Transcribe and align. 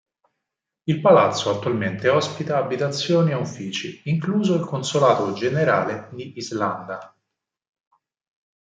Il 0.87 0.99
palazzo 0.99 1.51
attualmente 1.51 2.09
ospita 2.09 2.57
abitazioni 2.57 3.29
e 3.29 3.35
uffici, 3.35 4.01
incluso 4.05 4.55
il 4.55 4.65
consolato 4.65 5.31
generale 5.33 6.09
di 6.13 6.35
Islanda. 6.39 7.15